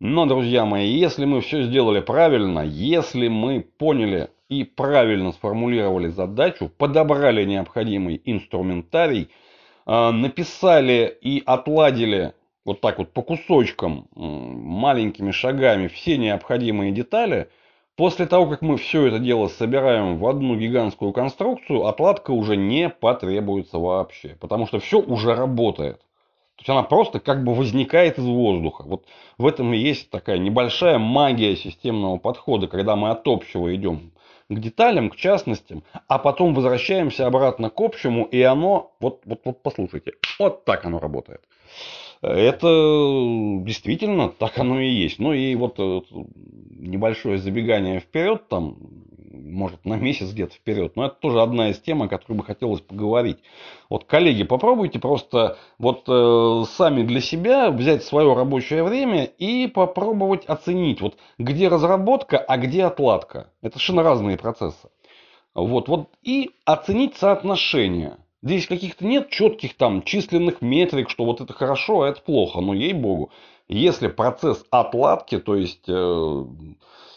Но, 0.00 0.26
друзья 0.26 0.64
мои, 0.64 0.88
если 0.88 1.24
мы 1.24 1.40
все 1.40 1.62
сделали 1.62 2.00
правильно, 2.00 2.60
если 2.60 3.28
мы 3.28 3.60
поняли 3.60 4.30
и 4.48 4.64
правильно 4.64 5.32
сформулировали 5.32 6.08
задачу, 6.08 6.70
подобрали 6.76 7.44
необходимый 7.44 8.20
инструментарий, 8.24 9.30
написали 9.86 11.16
и 11.20 11.42
отладили 11.46 12.34
вот 12.64 12.80
так 12.80 12.98
вот 12.98 13.12
по 13.12 13.22
кусочкам, 13.22 14.06
маленькими 14.14 15.30
шагами 15.30 15.88
все 15.88 16.16
необходимые 16.16 16.92
детали, 16.92 17.48
после 17.96 18.26
того, 18.26 18.46
как 18.46 18.62
мы 18.62 18.76
все 18.76 19.06
это 19.06 19.18
дело 19.18 19.48
собираем 19.48 20.18
в 20.18 20.26
одну 20.26 20.56
гигантскую 20.56 21.12
конструкцию, 21.12 21.86
отладка 21.86 22.30
уже 22.30 22.56
не 22.56 22.88
потребуется 22.88 23.78
вообще, 23.78 24.36
потому 24.40 24.66
что 24.66 24.78
все 24.78 25.00
уже 25.00 25.34
работает. 25.34 25.98
То 26.56 26.60
есть 26.60 26.70
она 26.70 26.82
просто 26.82 27.18
как 27.18 27.42
бы 27.44 27.54
возникает 27.54 28.18
из 28.18 28.24
воздуха. 28.24 28.84
Вот 28.86 29.06
в 29.38 29.46
этом 29.46 29.72
и 29.72 29.78
есть 29.78 30.10
такая 30.10 30.38
небольшая 30.38 30.98
магия 30.98 31.56
системного 31.56 32.18
подхода, 32.18 32.68
когда 32.68 32.94
мы 32.94 33.10
от 33.10 33.26
общего 33.26 33.74
идем 33.74 34.12
к 34.48 34.58
деталям, 34.58 35.10
к 35.10 35.16
частностям, 35.16 35.82
а 36.08 36.18
потом 36.18 36.54
возвращаемся 36.54 37.26
обратно 37.26 37.70
к 37.70 37.80
общему, 37.80 38.24
и 38.24 38.42
оно, 38.42 38.92
вот, 39.00 39.22
вот, 39.24 39.40
вот 39.44 39.62
послушайте, 39.62 40.12
вот 40.38 40.64
так 40.64 40.84
оно 40.84 40.98
работает. 40.98 41.40
Это 42.22 42.68
действительно 43.64 44.28
так 44.28 44.56
оно 44.58 44.80
и 44.80 44.88
есть. 44.88 45.18
Ну 45.18 45.32
и 45.32 45.56
вот 45.56 45.74
э, 45.78 46.00
небольшое 46.70 47.38
забегание 47.38 47.98
вперед, 47.98 48.46
там, 48.48 48.76
может, 49.32 49.84
на 49.84 49.94
месяц 49.94 50.30
где-то 50.32 50.54
вперед, 50.54 50.94
но 50.94 51.06
это 51.06 51.16
тоже 51.16 51.42
одна 51.42 51.70
из 51.70 51.80
тем, 51.80 52.00
о 52.00 52.08
которой 52.08 52.34
бы 52.34 52.44
хотелось 52.44 52.80
поговорить. 52.80 53.38
Вот, 53.90 54.04
коллеги, 54.04 54.44
попробуйте 54.44 55.00
просто 55.00 55.58
вот 55.78 56.04
э, 56.06 56.64
сами 56.70 57.02
для 57.02 57.20
себя 57.20 57.72
взять 57.72 58.04
свое 58.04 58.32
рабочее 58.34 58.84
время 58.84 59.24
и 59.24 59.66
попробовать 59.66 60.44
оценить, 60.46 61.00
вот 61.00 61.16
где 61.38 61.66
разработка, 61.66 62.38
а 62.38 62.56
где 62.56 62.84
отладка. 62.84 63.50
Это 63.62 63.78
совершенно 63.78 64.04
разные 64.04 64.38
процессы. 64.38 64.88
Вот, 65.54 65.88
вот, 65.88 66.08
и 66.22 66.50
оценить 66.64 67.16
соотношение. 67.16 68.16
Здесь 68.44 68.66
каких-то 68.66 69.06
нет 69.06 69.30
четких 69.30 69.76
там 69.76 70.02
численных 70.02 70.62
метрик, 70.62 71.08
что 71.10 71.24
вот 71.24 71.40
это 71.40 71.52
хорошо, 71.52 72.02
а 72.02 72.08
это 72.08 72.20
плохо. 72.20 72.60
Но 72.60 72.74
ей-богу, 72.74 73.30
если 73.68 74.08
процесс 74.08 74.64
отладки, 74.70 75.38
то 75.38 75.54
есть, 75.54 75.84
э, 75.86 76.44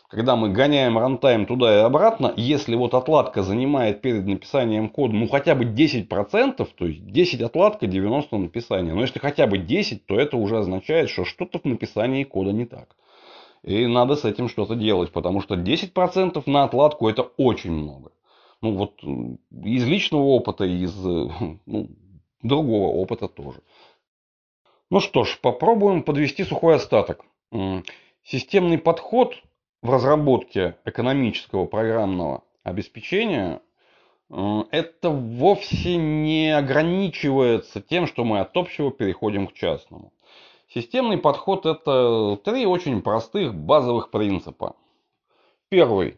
когда 0.07 0.35
мы 0.35 0.49
гоняем 0.49 0.99
рантайм 0.99 1.47
туда 1.47 1.77
и 1.77 1.81
обратно, 1.81 2.31
если 2.37 2.75
вот 2.75 2.93
отладка 2.93 3.41
занимает 3.41 4.01
перед 4.01 4.27
написанием 4.27 4.87
кода, 4.87 5.15
ну, 5.15 5.27
хотя 5.27 5.55
бы 5.55 5.65
10%, 5.65 6.67
то 6.77 6.85
есть 6.85 7.07
10 7.07 7.41
отладка, 7.41 7.87
90 7.87 8.37
написание. 8.37 8.93
Но 8.93 9.01
если 9.01 9.17
хотя 9.17 9.47
бы 9.47 9.57
10, 9.57 10.05
то 10.05 10.19
это 10.19 10.37
уже 10.37 10.59
означает, 10.59 11.09
что 11.09 11.25
что-то 11.25 11.57
в 11.57 11.65
написании 11.65 12.23
кода 12.23 12.51
не 12.51 12.65
так. 12.65 12.95
И 13.63 13.87
надо 13.87 14.15
с 14.15 14.25
этим 14.25 14.47
что-то 14.47 14.75
делать, 14.75 15.11
потому 15.11 15.41
что 15.41 15.55
10% 15.55 16.43
на 16.45 16.65
отладку 16.65 17.09
это 17.09 17.23
очень 17.23 17.71
много 17.71 18.11
ну 18.61 18.75
вот 18.75 19.03
из 19.03 19.85
личного 19.85 20.23
опыта, 20.23 20.65
из 20.65 20.95
ну, 21.65 21.89
другого 22.41 22.87
опыта 22.87 23.27
тоже. 23.27 23.61
Ну 24.89 24.99
что 24.99 25.23
ж, 25.23 25.39
попробуем 25.41 26.03
подвести 26.03 26.43
сухой 26.43 26.75
остаток. 26.75 27.25
Системный 28.23 28.77
подход 28.77 29.35
в 29.81 29.89
разработке 29.89 30.77
экономического 30.85 31.65
программного 31.65 32.43
обеспечения 32.63 33.61
это 34.29 35.09
вовсе 35.09 35.97
не 35.97 36.55
ограничивается 36.55 37.81
тем, 37.81 38.07
что 38.07 38.23
мы 38.23 38.39
от 38.39 38.57
общего 38.57 38.91
переходим 38.91 39.47
к 39.47 39.53
частному. 39.53 40.11
Системный 40.67 41.17
подход 41.17 41.65
это 41.65 42.37
три 42.43 42.65
очень 42.65 43.01
простых 43.01 43.53
базовых 43.53 44.09
принципа. 44.09 44.75
Первый. 45.69 46.17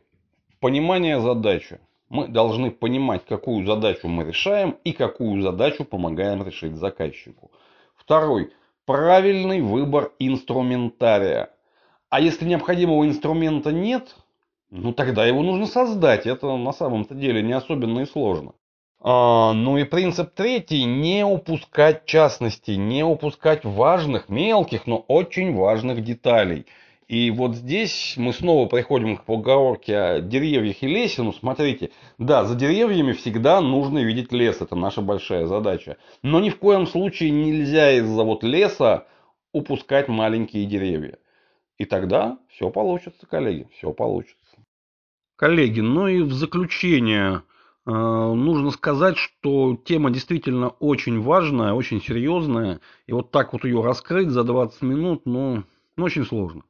Понимание 0.60 1.20
задачи. 1.20 1.80
Мы 2.10 2.28
должны 2.28 2.72
понимать, 2.72 3.26
какую 3.26 3.66
задачу 3.66 4.08
мы 4.08 4.24
решаем 4.24 4.78
и 4.84 4.94
какую 4.94 5.42
задачу 5.42 5.84
помогаем 5.84 6.44
решить 6.44 6.76
заказчику. 6.76 7.52
Второй. 7.96 8.54
Правильный 8.86 9.60
выбор 9.60 10.14
инструментария. 10.18 11.50
А 12.10 12.22
если 12.22 12.46
необходимого 12.46 13.06
инструмента 13.06 13.74
нет, 13.74 14.16
ну 14.70 14.94
тогда 14.94 15.26
его 15.26 15.42
нужно 15.42 15.66
создать. 15.66 16.26
Это 16.26 16.56
на 16.56 16.72
самом-то 16.72 17.14
деле 17.14 17.42
не 17.42 17.52
особенно 17.52 18.00
и 18.00 18.06
сложно. 18.06 18.54
А, 19.02 19.52
ну 19.52 19.78
и 19.78 19.84
принцип 19.84 20.34
третий. 20.34 20.86
Не 20.86 21.26
упускать 21.26 22.06
частностей, 22.06 22.78
не 22.78 23.04
упускать 23.04 23.66
важных, 23.66 24.30
мелких, 24.30 24.88
но 24.88 24.98
очень 25.10 25.54
важных 25.54 26.02
деталей. 26.02 26.66
И 27.08 27.32
вот 27.32 27.56
здесь 27.56 28.16
мы 28.18 28.34
снова 28.34 28.68
приходим 28.68 29.16
к 29.16 29.24
поговорке 29.24 29.98
о 29.98 30.20
деревьях 30.20 30.84
и 30.84 30.88
лесе. 30.88 31.22
Ну, 31.22 31.32
смотрите, 31.32 31.92
да, 32.18 32.44
за 32.44 32.56
деревьями 32.56 33.14
всегда 33.14 33.62
нужно 33.62 34.00
видеть 34.00 34.34
лес. 34.34 34.60
Это 34.60 34.76
наша 34.76 35.02
большая 35.02 35.46
задача. 35.46 35.96
Но 36.22 36.42
ни 36.42 36.50
в 36.50 36.58
коем 36.58 36.86
случае 36.86 37.30
нельзя 37.32 37.94
из-за 37.94 38.24
вот 38.24 38.44
леса 38.44 39.08
упускать 39.54 40.10
маленькие 40.10 40.66
деревья. 40.66 41.18
И 41.78 41.86
тогда 41.86 42.40
все 42.50 42.70
получится, 42.70 43.26
коллеги, 43.26 43.68
все 43.78 43.94
получится. 43.94 44.58
Коллеги, 45.38 45.80
ну 45.80 46.08
и 46.08 46.22
в 46.22 46.34
заключение 46.34 47.44
э, 47.86 47.92
нужно 47.92 48.72
сказать, 48.72 49.16
что 49.18 49.78
тема 49.86 50.10
действительно 50.10 50.70
очень 50.70 51.22
важная, 51.22 51.74
очень 51.74 52.02
серьезная. 52.02 52.82
И 53.06 53.14
вот 53.14 53.32
так 53.32 53.54
вот 53.54 53.64
ее 53.64 53.82
раскрыть 53.82 54.30
за 54.30 54.44
20 54.44 54.82
минут, 54.82 55.22
ну, 55.26 55.64
ну 55.96 56.04
очень 56.04 56.26
сложно. 56.26 56.64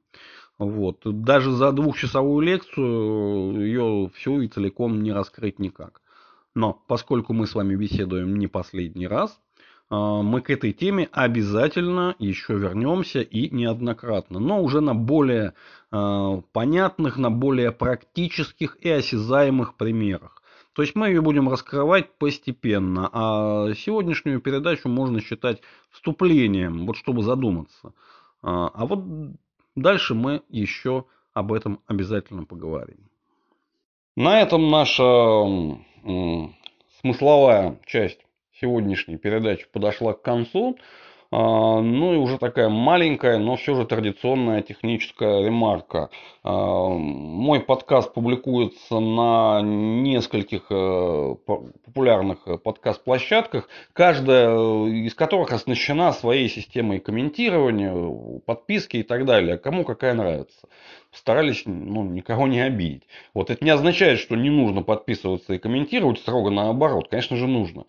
Вот. 0.59 1.01
Даже 1.03 1.51
за 1.51 1.71
двухчасовую 1.71 2.41
лекцию 2.41 3.65
ее 3.65 4.11
всю 4.15 4.41
и 4.41 4.47
целиком 4.47 5.03
не 5.03 5.11
раскрыть 5.11 5.59
никак. 5.59 6.01
Но 6.55 6.81
поскольку 6.87 7.33
мы 7.33 7.45
с 7.45 7.53
вами 7.53 7.75
беседуем 7.75 8.37
не 8.37 8.47
последний 8.47 9.07
раз, 9.07 9.39
а, 9.89 10.21
мы 10.21 10.41
к 10.41 10.49
этой 10.49 10.73
теме 10.73 11.09
обязательно 11.11 12.15
еще 12.17 12.55
вернемся 12.57 13.21
и 13.21 13.49
неоднократно, 13.49 14.39
но 14.39 14.61
уже 14.61 14.81
на 14.81 14.95
более 14.95 15.53
а, 15.91 16.41
понятных, 16.51 17.17
на 17.17 17.29
более 17.29 17.71
практических 17.71 18.77
и 18.81 18.89
осязаемых 18.89 19.75
примерах. 19.75 20.41
То 20.73 20.81
есть 20.81 20.95
мы 20.95 21.07
ее 21.07 21.21
будем 21.21 21.49
раскрывать 21.49 22.17
постепенно, 22.17 23.09
а 23.11 23.73
сегодняшнюю 23.73 24.41
передачу 24.41 24.89
можно 24.89 25.21
считать 25.21 25.61
вступлением, 25.89 26.85
вот 26.85 26.97
чтобы 26.97 27.23
задуматься. 27.23 27.93
А, 28.41 28.71
а 28.73 28.85
вот 28.85 29.03
Дальше 29.77 30.15
мы 30.15 30.41
еще 30.49 31.05
об 31.33 31.53
этом 31.53 31.81
обязательно 31.85 32.45
поговорим. 32.45 32.97
На 34.15 34.41
этом 34.41 34.71
наша 34.71 35.03
смысловая 36.99 37.79
часть 37.85 38.19
сегодняшней 38.59 39.17
передачи 39.17 39.67
подошла 39.71 40.13
к 40.13 40.23
концу. 40.23 40.79
А, 41.29 41.81
ну 41.81 42.13
и 42.13 42.17
уже 42.17 42.37
такая 42.37 42.69
маленькая, 42.69 43.37
но 43.37 43.55
все 43.55 43.75
же 43.75 43.85
традиционная 43.85 44.61
техническая 44.61 45.43
ремарка. 45.45 46.09
А, 46.43 46.89
мой 46.89 47.59
подкаст 47.59 48.13
публикуется 48.13 48.99
на 48.99 49.61
нескольких 49.61 50.67
э, 50.69 51.35
популярных 51.45 52.39
подкаст-площадках, 52.63 53.67
каждая 53.93 54.55
из 54.87 55.13
которых 55.13 55.51
оснащена 55.51 56.13
своей 56.13 56.49
системой 56.49 56.99
комментирования, 56.99 58.39
подписки 58.45 58.97
и 58.97 59.03
так 59.03 59.25
далее. 59.25 59.57
Кому 59.57 59.83
какая 59.83 60.13
нравится 60.13 60.67
старались 61.11 61.63
ну, 61.65 62.03
никого 62.03 62.47
не 62.47 62.61
обидеть. 62.61 63.03
Вот 63.33 63.49
это 63.49 63.63
не 63.63 63.71
означает, 63.71 64.19
что 64.19 64.35
не 64.35 64.49
нужно 64.49 64.83
подписываться 64.83 65.53
и 65.53 65.57
комментировать, 65.57 66.19
строго 66.19 66.49
наоборот, 66.51 67.07
конечно 67.09 67.35
же 67.37 67.47
нужно. 67.47 67.85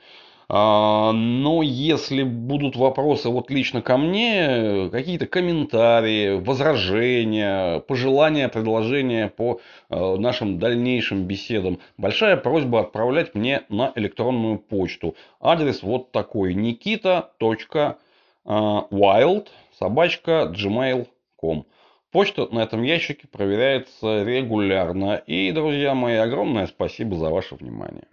А, 0.51 1.13
но 1.13 1.63
если 1.63 2.23
будут 2.23 2.75
вопросы 2.77 3.29
вот 3.29 3.51
лично 3.51 3.83
ко 3.83 3.99
мне, 3.99 4.89
какие-то 4.91 5.27
комментарии, 5.27 6.39
возражения, 6.39 7.81
пожелания, 7.81 8.49
предложения 8.49 9.29
по 9.29 9.61
э, 9.91 10.17
нашим 10.17 10.59
дальнейшим 10.59 11.25
беседам, 11.25 11.81
большая 11.99 12.39
просьба 12.39 12.81
отправлять 12.81 13.35
мне 13.35 13.65
на 13.69 13.93
электронную 13.95 14.59
почту. 14.59 15.17
Адрес 15.39 15.83
вот 15.83 16.13
такой 16.13 16.55
nikita.wild 16.55 19.49
собачка 19.79 20.51
gmail.com. 20.57 21.67
Почта 22.11 22.49
на 22.51 22.61
этом 22.61 22.85
ящике 22.85 23.29
проверяется 23.29 24.23
регулярно. 24.23 25.17
И, 25.27 25.53
друзья 25.53 25.95
мои, 25.95 26.15
огромное 26.15 26.67
спасибо 26.67 27.17
за 27.17 27.29
ваше 27.29 27.55
внимание. 27.55 28.05